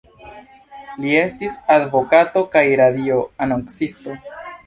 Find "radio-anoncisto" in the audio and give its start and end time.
2.83-4.17